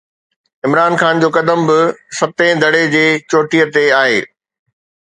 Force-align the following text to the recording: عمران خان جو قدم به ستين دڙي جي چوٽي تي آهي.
عمران 0.65 0.93
خان 1.01 1.15
جو 1.21 1.29
قدم 1.35 1.59
به 1.67 1.79
ستين 2.17 2.53
دڙي 2.61 2.83
جي 2.93 3.05
چوٽي 3.29 3.59
تي 3.73 3.85
آهي. 4.01 4.19